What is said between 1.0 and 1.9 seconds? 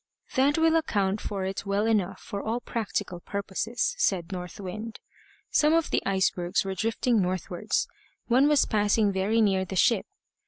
for it well